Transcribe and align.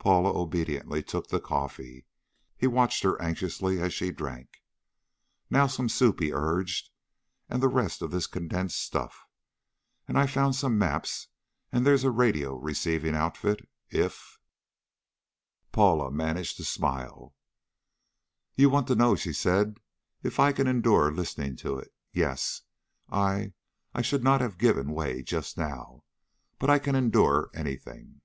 Paula 0.00 0.36
obediently 0.36 1.04
took 1.04 1.28
the 1.28 1.38
coffee. 1.38 2.04
He 2.56 2.66
watched 2.66 3.04
her 3.04 3.16
anxiously 3.22 3.80
as 3.80 3.94
she 3.94 4.10
drank. 4.10 4.64
"Now 5.50 5.68
some 5.68 5.88
soup," 5.88 6.18
he 6.18 6.32
urged, 6.32 6.90
"and 7.48 7.62
the 7.62 7.68
rest 7.68 8.02
of 8.02 8.10
this 8.10 8.26
condensed 8.26 8.82
stuff. 8.82 9.24
And 10.08 10.18
I've 10.18 10.32
found 10.32 10.56
some 10.56 10.76
maps 10.78 11.28
and 11.70 11.86
there's 11.86 12.02
a 12.02 12.10
radio 12.10 12.56
receiving 12.56 13.14
outfit 13.14 13.68
if" 13.88 14.40
Paula 15.70 16.10
managed 16.10 16.56
to 16.56 16.64
smile. 16.64 17.36
"You 18.56 18.70
want 18.70 18.88
to 18.88 18.96
know," 18.96 19.14
she 19.14 19.32
said, 19.32 19.78
"if 20.24 20.40
I 20.40 20.50
can 20.52 20.66
endure 20.66 21.12
listening 21.12 21.54
to 21.58 21.78
it. 21.78 21.94
Yes. 22.12 22.62
I 23.10 23.52
I 23.94 24.02
should 24.02 24.24
not 24.24 24.40
have 24.40 24.58
given 24.58 24.90
way 24.90 25.22
just 25.22 25.56
now. 25.56 26.02
But 26.58 26.68
I 26.68 26.80
can 26.80 26.96
endure 26.96 27.50
anything." 27.54 28.22